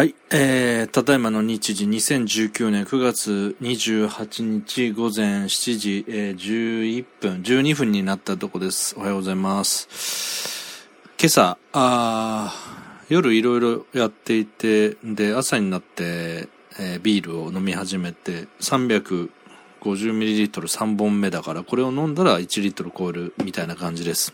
[0.00, 8.94] はい、えー、ただいまの日時2019年9月28日午前7時、えー、11分、12分になったとこです。
[8.96, 10.88] おはようございます。
[11.20, 12.54] 今朝、あ
[13.10, 16.48] 夜いろいろやっていて、で、朝になって、
[16.78, 24.32] えービールを飲み始めて、350ml3 本目だから、これを飲んだら1リットル超えるみたいな感じです。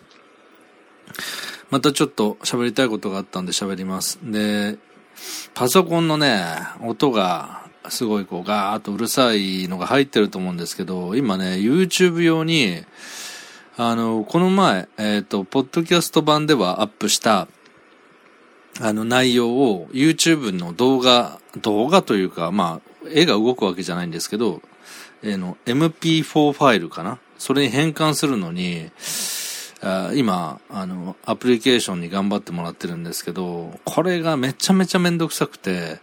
[1.70, 4.20] またちょっと喋りたいことがあったんで喋ります。
[4.23, 4.78] で、
[5.55, 6.45] パソコンのね、
[6.83, 12.84] 音がすごいこうガーッとうるさいのが入ってると思うんですけど、今ね、YouTube 用に、
[13.77, 17.48] あの、この前、えっ、と、ポッドキャスト版ではアップした、
[18.80, 24.60] あの内容を YouTube の動画、動画というか、まあ、絵が動くわけじゃないんですけど、
[25.23, 27.19] えーの、MP4 ファイルかな？
[27.38, 28.91] それに変換するのに、
[30.15, 35.99] 今、あの、アプリケーションに頑張ってもらってるんですけど、これがめちゃめちゃめんどくさくて、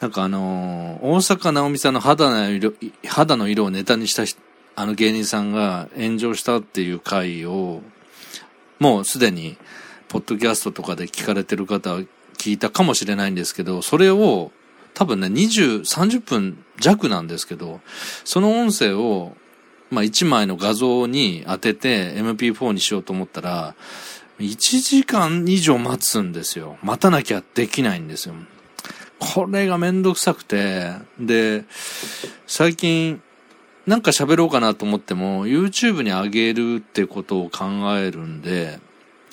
[0.00, 2.72] なんかあの大阪直美さんの肌の色、
[3.06, 4.24] 肌の色をネタにした
[4.74, 7.82] あの芸人さんが炎上したっていう回を、
[8.78, 9.56] もうすでに、
[10.08, 12.00] ポッドキャストとかで聞かれてる方は
[12.38, 14.50] 聞いたかもしれないんですけど、それを、
[14.94, 17.80] 多分ね、20、30分弱なんですけど、
[18.24, 19.36] その音声を、
[19.90, 23.74] まあ、1枚の画像に当てて MP4 にしようと思ったら、
[24.38, 26.78] 1時間以上待つんですよ。
[26.82, 28.34] 待たなきゃできないんですよ。
[29.18, 31.64] これがめんどくさくて、で、
[32.46, 33.20] 最近、
[33.86, 37.66] なんか喋ろうかなと思っても、YouTube に上げるってことを考
[37.98, 38.78] えるんで、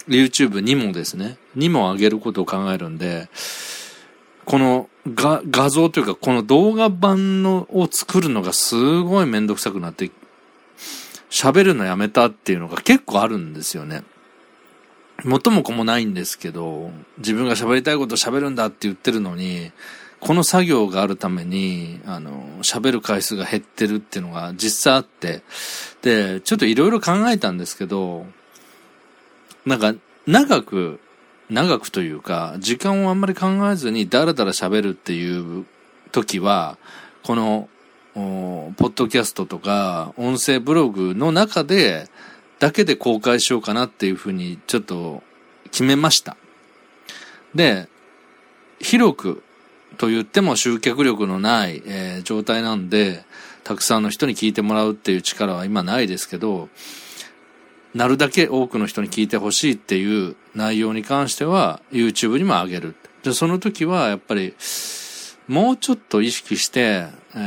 [0.07, 3.29] YouTube にもですね、にも上げることを考えるんで、
[4.45, 10.09] この画画像というか、この動画版のを作るのがすごいめんどくさくなって、
[11.37, 14.03] 喋るのやめたっていうのが結構あるんですよね。
[15.23, 19.71] 元も子もないんですけど、自分が喋りたいこと喋るんだって言ってるのに、
[20.19, 25.43] この作業があるために、あの、喋る回数が減ってるっていうのが実際あって、
[26.01, 28.25] で、ちょっといろいろ考えたんですけど、
[29.63, 29.93] なんか、
[30.25, 30.99] 長く、
[31.51, 35.67] 長くというか、時間をあんまり考えずにダラダラ喋るっていう
[36.11, 36.79] 時は、
[37.21, 37.69] この、
[38.17, 42.07] ポッドキャストとか、音声ブログの中で、
[42.59, 45.21] だけで公開しようかなっていうふうに、ちょっと
[45.65, 46.35] 決めました。
[47.53, 47.87] で、
[48.79, 49.43] 広く
[49.97, 53.23] と言っても集客力のない、えー状態なんで、
[53.63, 56.69] たくさんの人に聞いてもらうっていう力は今ないですけど、
[57.93, 62.95] なるだけ多くの人に聞いてほしいっていう内容に関しては YouTube にも上げる。
[63.23, 64.55] で、その時はやっぱり
[65.47, 67.41] もうちょっと意識して、え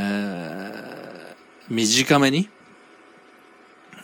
[1.68, 2.48] ー短めに？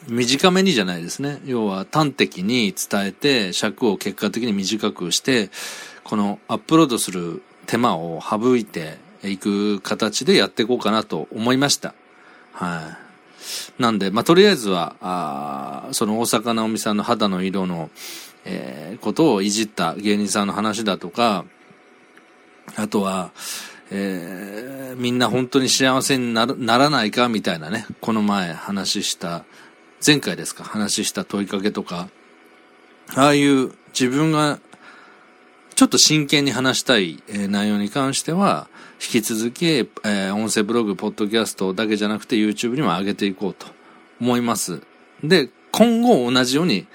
[0.08, 1.40] 短めにじゃないですね。
[1.44, 5.50] 要は端的に伝えて尺を結果的に短くして、
[6.04, 11.94] このアップロードする手間を省いていく形でやっていこうかなと思いました。
[12.52, 12.96] は
[13.78, 13.82] い。
[13.82, 17.90] なんで、まあ、とりあえずは、あその大阪直美さんの肌の色の、
[18.44, 21.44] えーことをいじった芸人さんの話だとか、
[22.76, 23.32] あとは、
[23.90, 29.44] えーみんな本当に幸せにならないかみたいなね、この前話した、
[30.04, 32.08] 前回ですか、話した問いかけとか、
[33.14, 34.58] ああいう自分が
[35.74, 43.66] ちょっと真剣に話したい、えー内容に関しては、引き続き、えー音声ブログ、ポッドキャストだけじゃなくて YouTube にも上げていこうと
[44.18, 44.80] 思います。
[45.22, 46.86] で、今後同じように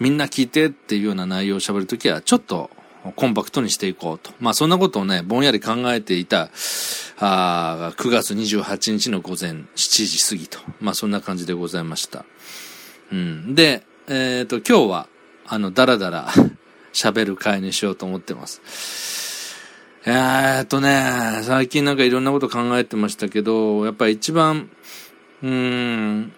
[0.00, 2.70] みんな聞いてっていうような内容を喋るときは、ちょっと
[3.12, 4.32] コンパクトにしていこうと。
[4.40, 6.50] まあそんなことをね、ぼんやり考えていた、
[7.18, 10.58] あー9月28日の午前7時過ぎと。
[10.80, 12.24] まあそんな感じでございました。
[13.12, 13.54] うん。
[13.54, 15.08] で、えっ、と、今日は、
[15.46, 16.28] あの、だらだら
[16.92, 19.56] 喋る会にしようと思ってます。
[20.06, 24.70] えーっとね、最近なんかいろんなこと考えてましたけど、やっぱり一番、
[25.42, 26.32] うーん、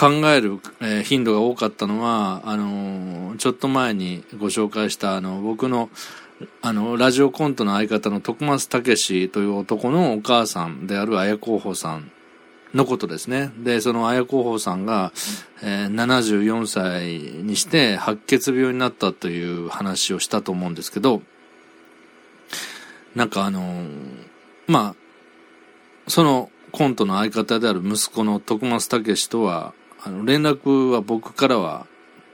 [0.00, 5.90] 考える、え頻度が多かったのは、あのちょっと前にご紹介した、あの、僕の、
[6.62, 12.10] あの、ラジオコントの相方の徳松武史という男のお母さんである綾候補さん
[12.72, 13.52] のことですね。
[13.58, 15.12] で、その綾候補さんが、
[15.62, 21.20] えー74歳にして白血病になったという話をしたと思うんですけど、
[23.14, 23.84] なんかあの
[24.66, 31.86] まあ、そのコントの相方である息子の徳松武史とは、あの、連絡は僕からは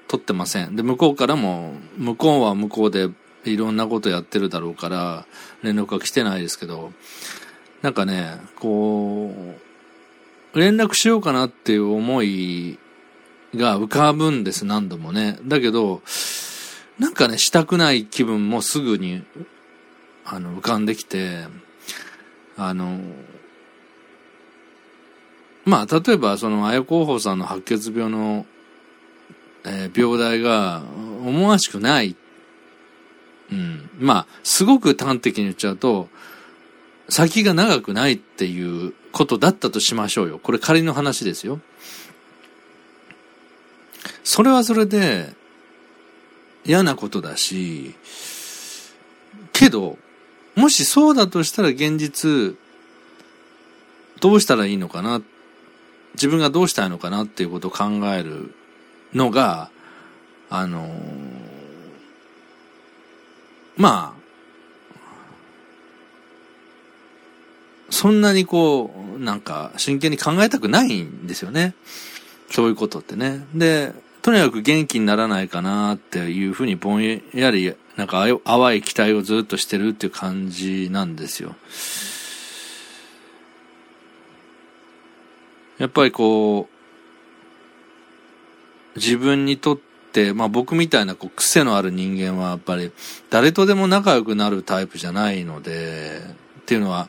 [0.09, 0.77] 取ってません。
[0.77, 3.09] で、向こうからも、向こうは向こうで
[3.45, 5.27] いろんなことやってるだろうから、
[5.63, 6.93] 連絡は来てないですけど、
[7.83, 9.33] なんかね、こ
[10.55, 12.79] う、連絡しようかなっていう思い
[13.55, 15.39] が浮かぶんです、何度もね。
[15.45, 16.03] だけど、
[16.99, 19.23] なんかね、したくない気分もすぐに
[20.29, 21.45] あの、浮かんできて、
[22.57, 22.99] あの、
[25.67, 28.47] まあ、例えば、その、綾候補さんの白血病の、
[29.65, 30.83] えー、病態が
[31.25, 32.17] 思わしくない。
[33.51, 33.91] うん。
[33.99, 36.09] まあ、すごく端的に言っちゃうと、
[37.09, 40.39] 先が長くないっていうことだったとしましょうよ。
[40.39, 41.61] これ仮の話ですよ。
[44.23, 45.35] それはそれで
[46.65, 47.95] 嫌なことだし、
[49.53, 49.99] けど、
[50.55, 52.57] もしそうだとしたら現実、
[54.21, 55.23] どうしたらいいのかな、
[56.17, 57.85] 自分がどうしたいのかなっていうことを考
[58.15, 58.55] える
[59.15, 59.71] のが、
[60.51, 60.89] あの
[63.77, 64.23] まあ、
[67.91, 71.75] そんなにこう、なんか真剣に考えたくないんですよね。
[72.51, 73.47] そういうことってね。
[73.55, 73.93] で、
[74.23, 81.55] とにかく元気にならないかなっていうふうにぼんやり、なんか淡い期待をずっとしてるっていう感じなんですよ。
[85.78, 86.69] やっぱりこ
[88.94, 89.78] う、自分にとっ
[90.12, 92.90] て、まあ僕みたいなこう癖のある人間はやっぱり
[93.28, 96.20] 誰とでも仲良くなるタイプじゃないので、
[96.61, 97.08] っていうのは、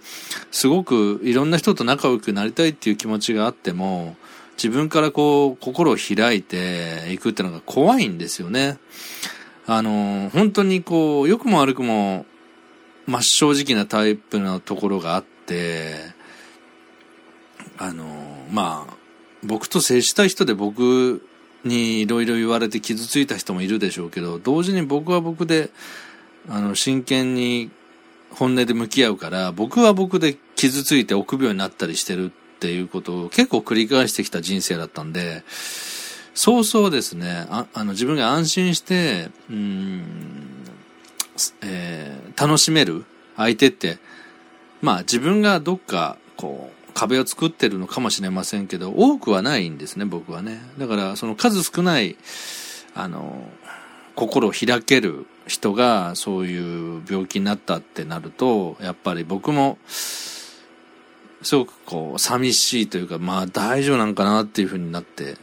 [0.51, 4.15] すごくいろんな人と仲良くなりたいっていう気持ちがあっても、
[4.55, 8.77] 自分からこう、心を開いていくってのが怖いんですよね。
[9.65, 12.25] あの、本当にこう、良くも悪くも、
[13.07, 15.95] 真っ正直なタイプのところがあって、
[17.77, 18.93] あの、まあ、
[19.43, 21.21] 僕と接した人で僕
[21.63, 25.69] にいろいろ言われて傷ついた人もいるでしょうけど、同時に僕は僕で、
[26.49, 27.69] あの、真剣に
[28.31, 35.43] 本音で向き合うから、僕は僕で傷ついて臆病になったりしてるっていうことを結構繰り返してきた人生だったんで、
[36.33, 40.03] そうそうですね、ああの自分が安心して、うん、
[41.63, 43.05] えー、楽しめる
[43.35, 43.97] 相手って、
[44.81, 50.59] まあ自分がどっかこう壁を作ってるのかもしれませんけど、多くはないんですね、僕はね。
[50.79, 52.17] だからその数少ない、
[52.95, 53.43] あの、
[54.15, 65.37] 心を開ける人がそういう病気になったってなると、やっぱり僕も、すごくこう、寂しいというか、まあ大丈夫なんかなっていうふうになって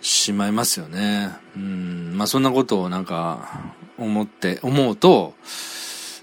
[0.00, 1.30] しまいますよね。
[1.54, 5.34] うん、まあそんなことをなんか思って、思うと、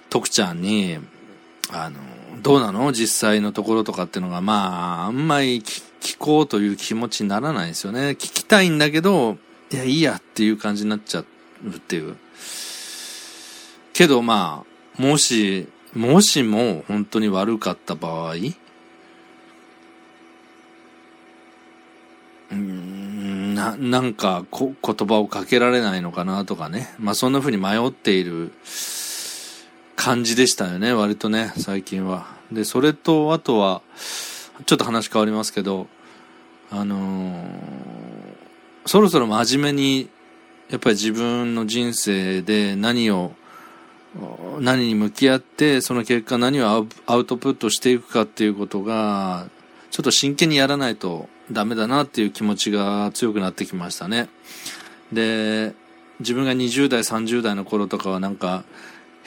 [0.09, 0.97] 徳ちゃんに、
[1.71, 2.16] あの、
[2.47, 2.93] どうなの？
[2.93, 8.11] 実際のところとかっていうのが、まあ、あんまり聞こうという気持ちにならないですよね。
[8.11, 9.37] 聞きたいんだけど、
[9.69, 11.25] いや、いいやっていう感じになっちゃう
[11.75, 12.15] っていう。
[13.91, 14.63] けどま
[14.97, 18.35] あ、もし、もしも本当に悪かった場合、
[22.51, 26.95] うん、な、なんかこ言葉をかけられないのかなとかね。
[26.97, 28.53] まあそんな風に迷っている
[29.97, 32.27] 感じでしたよね、割とね、最近は。
[32.51, 33.81] で、それと、あとは、
[34.65, 35.87] ちょっと話変わりますけど、
[36.71, 37.47] あのー、
[38.85, 40.09] そろそろ真面目に、
[40.69, 43.31] やっぱり自分の人生で何を
[44.59, 49.47] 何に向き合ってその結果何をアウトプットしていくかっていうことが
[49.91, 54.27] ちょっと真剣にやらないとダメだなっていう気持ちが強くなってきましたね
[55.13, 55.73] で
[56.19, 58.65] 自分が20代30代の頃とかはなんか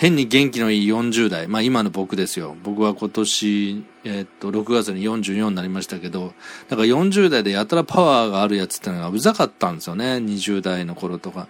[0.01, 1.47] 変に元気のいい40代。
[1.47, 2.57] まあ今の僕ですよ。
[2.63, 6.33] 僕は今年、えー、っと6月に44になりましたけど
[6.71, 10.15] なんか40代でやたらパワーがあるやつってのがうざかったんですよね。
[10.15, 11.49] 20代の頃とか。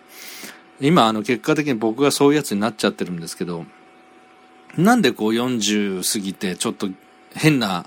[0.80, 3.66] 今、あの、結果的に僕がそういうやつになっちゃってるんですけど、
[4.76, 6.88] なんでこう40過ぎてちょっと
[7.35, 7.87] 変な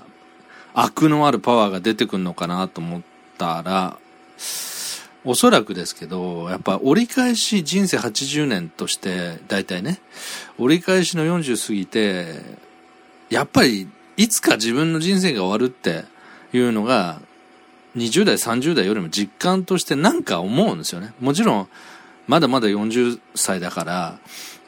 [0.72, 3.02] 悪のあるパワーが出てくるのかなと思っ
[3.36, 3.98] たら、
[5.24, 10.00] おそらくですけど、やっぱ折り返し人生80年として、大体ね、
[10.58, 12.34] 折り返しの40過ぎて、
[13.30, 16.04] やっぱりいつか自分の人生が終わるって
[16.52, 17.20] いうのが、
[17.96, 21.14] 20代、30代よりも実感としてなんか思うんですよね。
[21.20, 21.68] もちろん、
[22.26, 24.18] まだまだ40歳だから、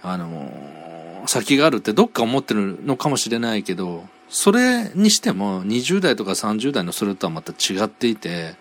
[0.02, 8.54] あの、先があるってどっか思ってるのかもしれないけど、それにしても20代とか30代のそれとはまた違っていて、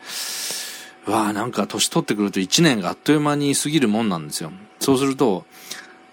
[1.05, 4.51] わあなんか年取ってくると1年があっという間に過ぎるもんなんですよ。
[4.79, 5.45] そうすると、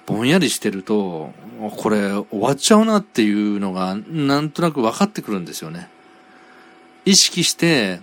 [0.06, 1.32] ぼんやりしてると、
[1.76, 5.88] これ終わっちゃうなっていうのがなんとなく分かってくるんですよね。
[7.04, 8.00] 意識して、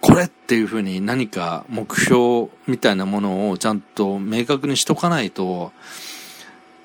[0.00, 5.72] これっていうふうに何か目標みたいなものをちゃんと明確にしとかないと、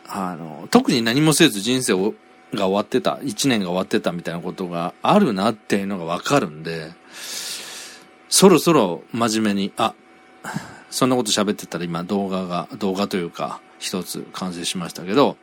[0.08, 2.14] あの、特に何もせず人生を
[2.54, 6.92] が終わってた、一年が終わってたみたいなことがあるなっていうのがわかるんで、
[8.30, 9.94] そろそろ真面目に、あ、
[10.90, 15.38] そんなこと喋ってたら今動画が、動画というか、一つ完成しましたけど、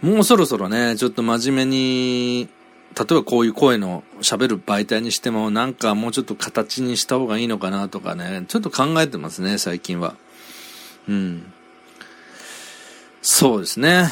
[0.00, 2.48] もうそろそろね、ちょっと真面目に、
[2.96, 10.16] 例えばこういう声の喋る媒体にしても、なんかもうちょっと形にした方がいいのかなとかね、ちょっと考えてますね、最近は。
[11.08, 11.52] うん。
[13.22, 14.08] そうですね。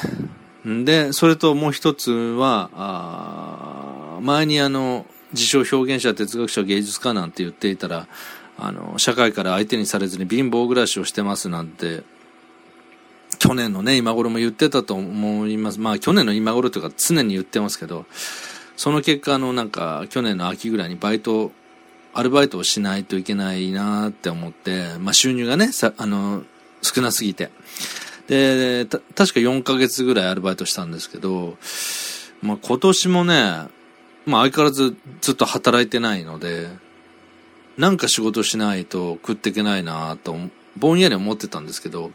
[0.64, 8.06] で、それともう一つは、あ前にあの、自称表現者、哲学者、芸術家なんて言っていたら、
[8.58, 12.02] あの、社会から相手にされずに貧乏暮らしをしてますなんて、
[13.38, 15.80] 去年のね、今頃も言ってたと思います。
[15.80, 18.04] まあ去年の今頃というか常に言ってますけど、
[18.76, 21.52] その結果、あの、なんか、去年の秋ぐらいにバイト、
[22.12, 26.44] アルバイトをしないといけないなって思って、まあ収入がね、さ、あの、
[26.82, 27.50] 少なすぎて。
[28.26, 31.56] で、た確か4ヶ月ぐらいアルバイトしたんですけど、
[32.42, 33.68] まあ今年もね、
[34.26, 36.68] まあ相変わらずずっと働いてないので、
[37.76, 40.36] なんか仕事しないと食っていけないなと、
[40.76, 42.10] ぼんやり思ってたんですけど、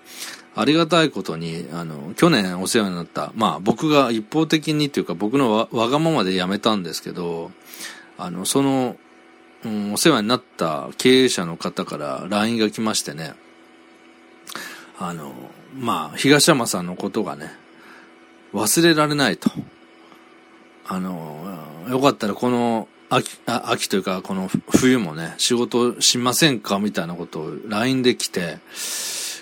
[0.56, 7.52] ありがたいことに、あの、去年お世話になった、まあ僕が一方的にというか僕のわわがままで辞めたんですけど、
[8.18, 8.96] あの、その、
[9.66, 13.34] うん、お世話になった経営者の方から LINE が来ましてね、
[14.98, 15.34] あの、
[15.78, 17.52] まあ、東山さんのことがね、
[18.54, 19.52] 忘れられないと。
[20.88, 21.58] あの、
[21.89, 28.60] よかったらこの秋、秋というかこの冬もね、仕事しませんかみたいなことを LINE で来て、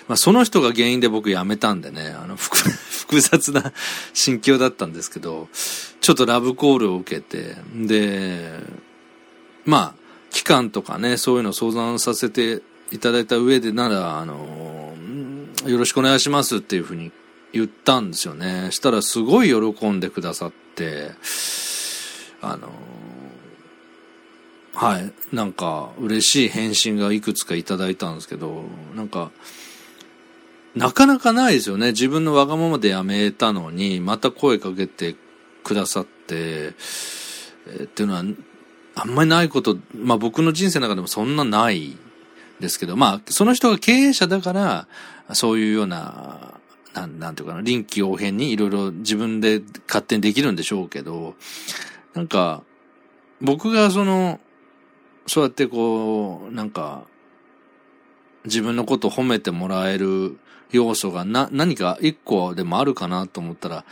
[0.08, 3.72] まあ、その人が原因で僕辞めたんでね、あの、 複雑な
[4.12, 5.48] 心境だったんですけど、
[6.00, 8.60] ちょっとラブコールを受けて、で、
[9.64, 12.60] まあ、期間とかね、そういうのを相談させて
[12.90, 14.94] いただいた上でなら、あの、
[15.66, 17.10] よろしくお願いしますっていうふうに
[17.52, 18.68] 言ったんですよね。
[18.72, 21.12] したらすごい喜んでくださって、
[22.50, 22.68] あの、
[24.74, 29.30] はい、なんか嬉しい返信がいくつかいただいたんですけど、なんか、
[30.74, 31.92] なかなかないですよね。
[31.92, 35.14] 自分のわがままでやめたのに、また声かけて
[35.62, 36.74] くださって、
[37.68, 38.24] え、っていうのは、
[38.96, 41.96] あんまりないこと、まあ僕の人生の中でもそんなない
[42.58, 44.88] ですけど、まあその人が経営者だから、
[45.32, 46.54] そういうような、
[46.92, 51.34] なん、なんていうかな、臨機応変にいろいろ自分で勝手にできるんでしょうけど、
[52.14, 52.62] なんか、
[53.40, 54.40] 僕がその、
[55.26, 57.04] そうやってこう、なんか、
[58.44, 60.38] 自分のことを褒めてもらえる
[60.70, 63.84] 要素がな、何か一個でもあるかなと思ったら、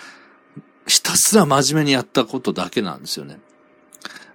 [0.87, 3.39] ひたすら真面目にやったことだけなんですよね。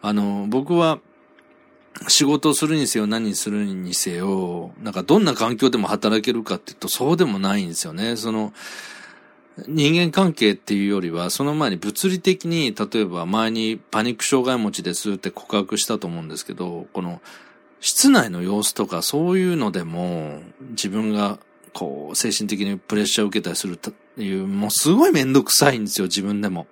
[0.01, 0.99] あの、僕は、
[2.07, 8.15] 仕事をするにせよ何するにせよ、なんかどんな環境でも働けるかって言うとそうでもないんですよね。
[8.15, 8.53] その、
[9.67, 17.21] 人間関係っていうよりは、その前に物理的に、例えば前にパニック障害持ちですって告白したと思うんですけど、この、
[17.79, 21.39] 室内の様子とかそういうのでも、自分が
[21.77, 26.65] こう、精神的にプレッシャーを受けたりするという、もうすごいめんどくさいんですよ、自分でも。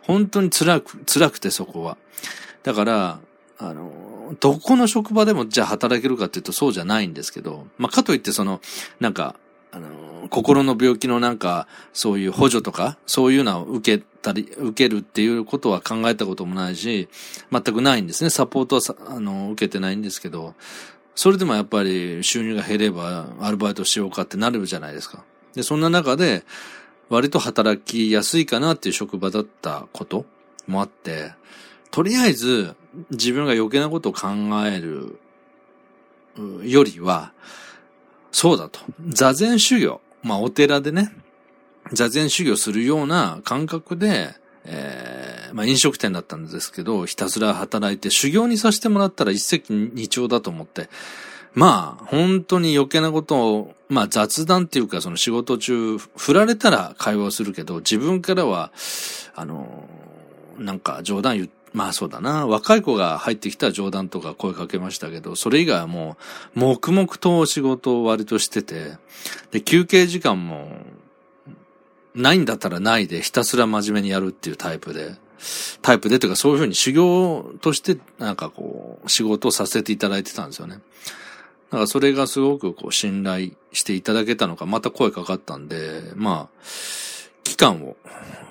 [0.00, 1.98] 本当に辛く、辛くてそこは。
[2.62, 3.20] だから、
[3.58, 8.62] あの、どこの職場でもじゃあ働けるかっていうとそうじゃないんですけど、まあ、かといってその、
[9.00, 9.36] なんか、
[9.70, 9.88] あの、
[10.28, 17.08] 心の病気のなんか、そういう補助とか、そういうのを受けたり、受けるっていうことは考えたこともないし、
[17.50, 18.30] 全くないんですね。
[18.30, 20.54] サポートはさ、あの、受けてないんですけど、
[21.14, 25.24] それでもやっぱり収入が減ればアルバイトしようかってなるじゃないですか。
[25.54, 26.44] で、そんな中で、
[27.08, 30.26] 割と働きやすいかなっていう職場だったこと
[30.66, 31.32] もあって、
[31.90, 32.76] とりあえず
[33.10, 34.28] 自分が余計なことを考
[34.66, 35.18] える
[36.62, 37.32] よりは、
[38.30, 38.80] そうだと。
[39.08, 40.00] 座禅修行。
[40.22, 41.12] まあお寺でね、
[41.92, 44.34] 座禅修行するような感覚で、
[44.64, 50.88] えー、まあ飲食店だったんですけど、ひたすら働いて修行にさせてもらったら一石二鳥だと思って、
[51.54, 58.70] まあ、本当に余計なことを、まあ雑談っていうかその仕事中、振られたら会話をするけど、自分からは、
[59.34, 59.88] あの、
[60.58, 62.46] なんか冗談言ってまあそうだな。
[62.46, 66.16] 若い子が入ってきた冗談とか声かけましたけど、それ以外はも
[66.56, 68.96] う、黙々と仕事を割としてて、
[69.50, 70.84] で、休憩時間も、
[72.14, 75.14] ないんだったらないでひたすら真面目にやるっていうタイプで、
[75.82, 80.80] タイプでというかそういうふうに修行としてなんかこう仕事をさせていただいてたんですよね。
[81.70, 86.60] だからそれがすごくこう信頼していただけたのか、また声かかったんで、まあ、
[87.44, 87.96] 期間を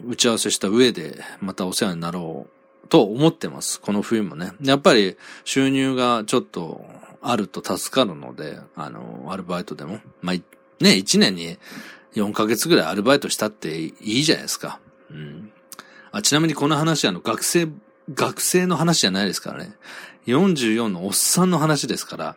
[0.08, 2.57] 打ち合わせした上でまたお世話になろう
[2.90, 3.80] と思ってます。
[3.80, 4.54] この冬もね。
[4.62, 6.86] やっぱり収入がちょっと
[7.22, 10.00] あると助かるので、あの、アルバイトでも。
[10.22, 11.58] まあ、ね、一年に
[12.16, 14.80] 4ヶ月ぐらいアルバイトしたっていいじゃないですか。
[15.10, 15.52] うん。
[16.12, 17.70] あ、ちなみにこの話あの学生、
[18.14, 19.74] 学生の話じゃないですからね。
[20.28, 22.36] 44のおっさんの話ですから。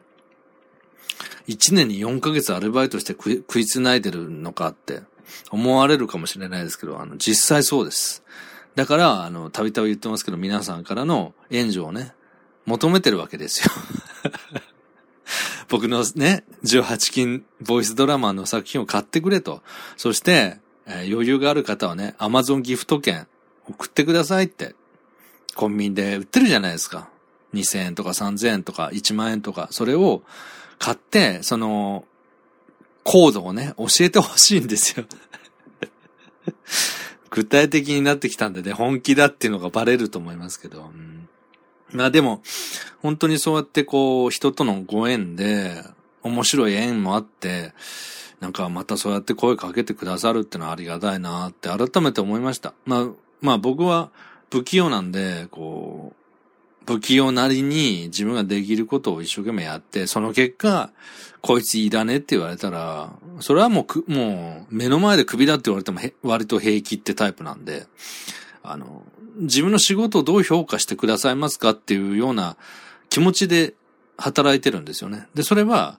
[1.49, 5.03] 1年に4ヶ月アルバイトして食いつないでるのかって
[5.51, 8.23] 思われるかもしれないですけど、あの、実際そうです。
[8.75, 12.13] だから、あの、たびたび言ってますけど、皆さんからの援助をね、
[12.67, 13.71] 求めてるわけですよ。
[15.69, 19.63] 僕のね、18金ボイスドラマの作品を買ってくれと。
[19.97, 23.27] そして、えー、余裕がある方はね、アマゾンギフト券
[23.69, 24.75] 送ってくださいって。
[25.55, 27.09] コンビニで売ってるじゃないですか。
[27.55, 30.23] 2000円とか3000円とか1万円とか、それを
[30.79, 32.05] 買って、その、
[33.03, 35.07] コードをね、教えてほしいんですよ。
[37.31, 40.83] 具体的になってきたんでね、本気だっていうのがバレると思いますけど。
[40.83, 41.29] うん、
[41.93, 42.43] まあでも、
[43.03, 45.83] 本当にそうやってこう、人とのご縁で、
[46.23, 47.73] 面白い縁もあって、
[48.41, 52.75] なんかまたそうやって声かけてくださるってのはありがたいなって改めて思いました。
[52.85, 53.09] まあ、
[53.41, 54.11] まあ僕は
[54.51, 56.20] 不器用なんで、こう、
[56.87, 60.91] 不器用なりに自分ができることを一生懸命やって、その結果、
[61.41, 67.87] こいついらねって言われたら、それはもう、もう、目の前で首だって言われても割と平気ってタイプなんで、
[68.63, 69.05] あの、
[69.37, 72.57] 自分の仕事をどう評価してくださいますかっていうような
[73.09, 73.75] 気持ちで
[74.19, 75.29] 働いてるんですよね。
[75.35, 75.99] で、それは、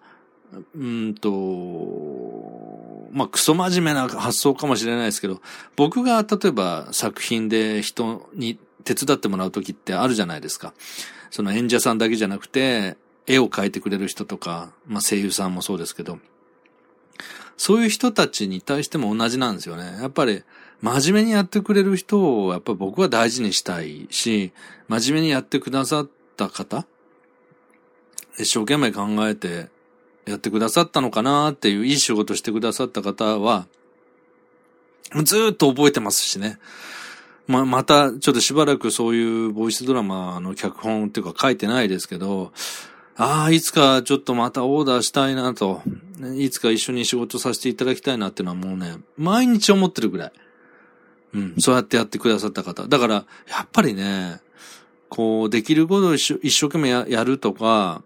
[0.75, 5.41] うんと、まあ、クソ真面目な発想かもしれないですけど、
[5.75, 10.73] 僕が例えば作品で人に手伝ってもらう時ってあるじゃないですか。
[11.29, 12.97] その演者さんだけじゃなくて、
[13.27, 16.19] 絵を描いてくれる人とか、まあ声優さんもそうですけど、
[17.57, 19.83] そういう人たちに対しても同じなんですよね。
[20.01, 20.43] やっぱり、
[20.81, 24.51] 真面目にやってくれる人を、やっぱ僕は大事にしたいし、
[24.88, 26.85] 真面目にやってくださった方、
[28.39, 29.69] 一生懸命考えて
[30.25, 33.67] やってくださったのかなっていう、いい仕事してくださった方は、
[35.23, 36.57] ずっと覚えてますしね。
[37.51, 42.51] ま、また、ちょっとしばらくそういうボイスドラマの脚本っていうか書いてないですけど、
[43.17, 45.81] ああ、いつかちょっとまたオーダーしたいなと、
[46.36, 50.31] いつか一緒に仕事させていただきたいなっていうのはもうね、毎日思ってるぐらい。
[51.33, 52.87] うん、そうやってやってくださった方。
[52.87, 53.24] だから、や
[53.64, 54.42] っぱりね、
[55.09, 58.01] こう、できることを一生懸命やるとか、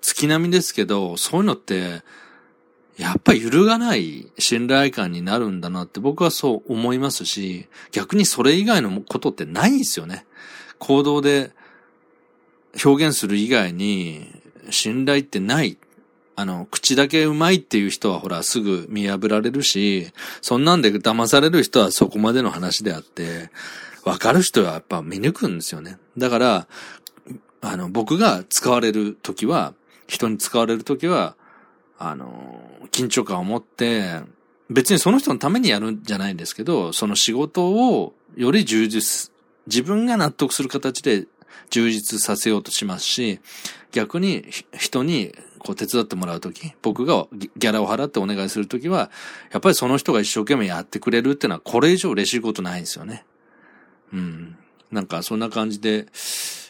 [0.00, 2.02] 月並みですけど、そういうのって、
[2.98, 10.26] やっぱ揺るがない信頼感になるんだなって僕はそう思いますし、逆にそれ以外のことってないんですよね。
[10.78, 11.52] 行動で
[12.84, 14.26] 表現する以外に
[14.70, 15.78] 信頼ってない。
[16.34, 23.50] あの、口だけうまいっていう人はほらすぐ見破られるし、そんなんで騙される人はそこまでの話であって、
[24.04, 25.98] わかる人はやっぱ見抜くんですよね。
[26.16, 26.68] だから、
[27.60, 29.74] あの、僕が使われるときは、
[30.08, 31.36] 人に使われるときは、
[31.98, 32.57] あの、
[32.98, 34.20] 緊張感を持って、
[34.70, 39.32] 別にその人のためにやるんじゃないんですけど、その仕事をより充実、
[39.66, 41.26] 自分が納得する形で
[41.70, 43.40] 充実させようとしますし、
[43.92, 44.44] 逆に
[44.76, 49.10] 人にこう手伝ってもらうとき、僕がギャラを払ってお願いするときは、
[49.52, 53.24] やっぱりその人が一生懸命やってくれるっていうのはこれ以上嬉しいことないんですよね。
[54.12, 54.56] うん。
[54.90, 56.06] なんかそんな感じで、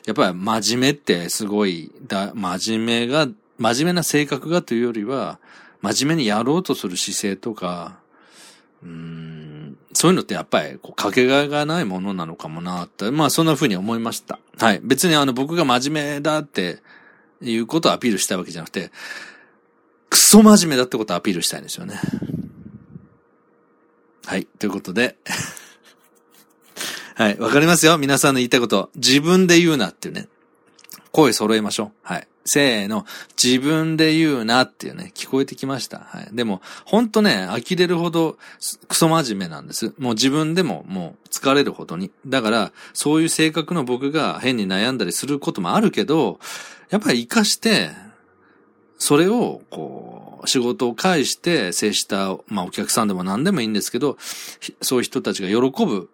[0.06, 5.38] やっぱり真面目ってすごい、だ、真面目が、真面目な性格がというよりは、
[5.82, 7.98] 真面目にやろうとする姿勢とか、
[8.82, 14.38] うん、そういうのってやっぱり、こう、かけがえがないものなのかもなって、まあそんな風に思いました。
[14.58, 14.80] はい。
[14.82, 16.80] 別にあの僕が真面目だって
[17.40, 18.90] いうことをアピールしたいわけじゃなくて、
[20.10, 22.00] クソ真面目だってことをアピールしたいんですよね。
[24.26, 24.44] はい。
[24.44, 25.16] ということで
[27.16, 27.38] はい。
[27.38, 28.90] わかりますよ皆さんの言いたいこと。
[28.94, 30.28] 自分で言うなっていうね。
[31.10, 31.90] 声揃えましょう。
[32.02, 32.28] はい。
[32.48, 33.06] せーの、
[33.42, 35.98] 自分で言うなっていうね、聞こえてきました。
[35.98, 36.28] はい。
[36.32, 38.36] でも、ほんとね、呆れるほど
[38.88, 39.94] クソ真面目なんです。
[39.98, 42.10] もう自分でももう疲れるほどに。
[42.26, 46.40] だから、そういう性格の僕が変に悩んだりすることもあるけど、
[46.90, 47.90] やっぱり活かして、
[48.98, 54.16] それを、こう、仕事を介して接した、まあお客さんでも何でもいいんですけど、
[54.82, 56.08] そういう人たちが喜ぶ、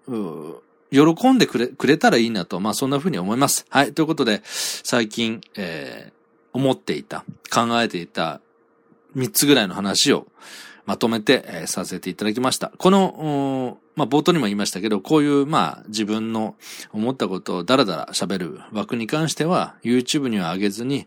[0.91, 3.67] 喜んでくれ、くれたらいいなと、まあそんな風に思います。
[3.69, 3.93] はい。
[3.93, 6.24] ということで、最近、えー、
[6.55, 8.41] 思っていた、考えていた
[9.17, 10.27] 3つぐらいの話を
[10.87, 12.73] まとめて、えー、させていただきました。
[12.79, 16.55] この、まあ、冒頭にも言いましたけど、こういう、まあ、自分の
[16.93, 21.07] 思ったことをダラダラ喋る枠に関しては、YouTube には上げずに、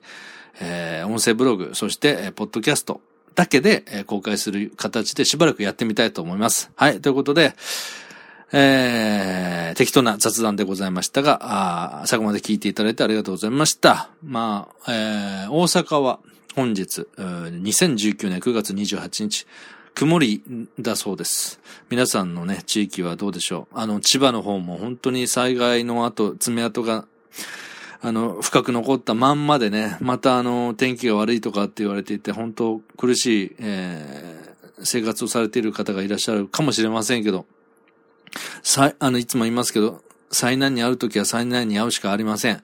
[0.60, 3.02] えー、音声ブログ、そして、えー、ポッドキャスト
[3.36, 6.72] だけで、えー、公開する形でしばらくやってみたいと思います。
[6.76, 7.54] はい、ということで、
[8.52, 14.10] えー、適当な雑談でございましたが、あ最後まで聞いていただいてありがとうございました。
[14.24, 16.20] まあ、えー、大阪は
[16.56, 19.46] 本日、2019年9月28日、
[19.94, 20.44] 曇り
[20.80, 21.60] だそうです。
[21.90, 23.78] 皆さんのね、地域はどうでしょう？
[23.78, 27.06] あの、千葉の方も本当に災害の後、爪痕が
[28.02, 37.48] あの、深く残ったまんまでね、またあの、天気が悪いとかって言われていて、本当苦しい、えー、生活をされている方がいらっしゃるかもしれませんけど、
[38.64, 42.64] さ、あの、いつも言いますけど、災難に遭うときは災難に遭うしかありません。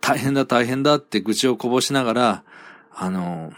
[0.00, 2.44] 大変だ大変だって愚痴をこぼしながら、
[2.92, 3.52] あの、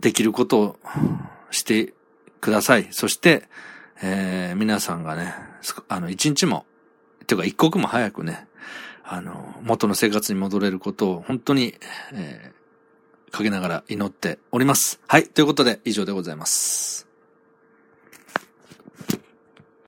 [0.00, 0.76] できることを
[1.50, 1.94] して
[2.40, 2.88] ください。
[2.90, 3.48] そして、
[4.02, 5.34] えー、皆さんがね、
[5.88, 6.66] あの、一日も、
[7.26, 8.46] ていうか一刻も早くね、
[9.04, 11.74] あの、元の生活に戻れることを本当に、
[12.12, 15.00] えー、かけながら祈っております。
[15.06, 15.28] はい。
[15.28, 17.11] ということで、以上でございます。